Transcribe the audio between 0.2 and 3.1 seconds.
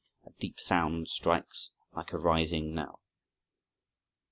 a deep sound strikes like a rising knell!"